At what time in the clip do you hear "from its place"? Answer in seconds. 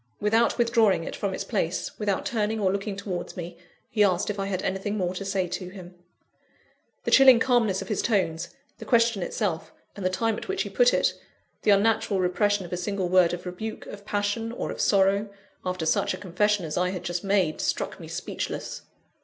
1.15-1.91